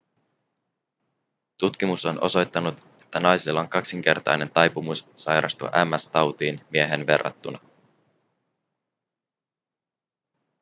[1.57, 7.59] tutkimus on osoittanut että naisilla on kaksinkertainen taipumus sairastua ms-tautiin miehiin verrattuna